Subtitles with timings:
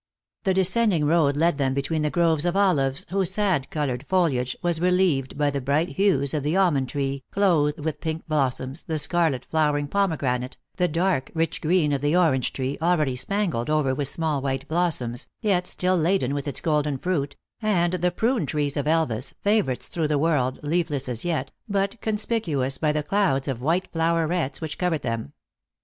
[0.45, 5.37] The descending road led them between groves of olives, whose sad colored foliage was relieved
[5.37, 9.87] by the bright hues of the almond tree, clothed with pink blossoms, the scarlet flowering
[9.87, 14.67] pomegranate, the dark, rich green of the orange tree, already spangled over with small white
[14.67, 19.87] blossoms, yet erill laden with its golden fruit, and the prune trees of Elvas, favorites
[19.87, 22.01] through the world, leafless as yet, THE ACTRESS IN HIGH LIFE.
[22.01, 25.33] 275 but conspicuous by the clouds of white flowerets which covered them.